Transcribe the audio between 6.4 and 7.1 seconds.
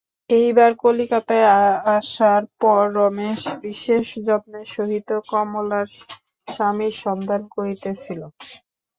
স্বামীর